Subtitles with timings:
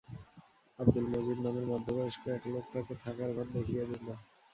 [0.79, 4.05] আব্দুল মজিদ নামের মধ্যবয়স্ক এক লোক তাঁকে থাকার ঘর দেখিয়েদিল।